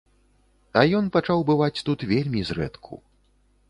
А 0.81 0.83
ён 1.01 1.11
пачаў 1.17 1.45
бываць 1.51 1.83
тут 1.91 1.99
вельмі 2.15 2.41
зрэдку. 2.53 2.93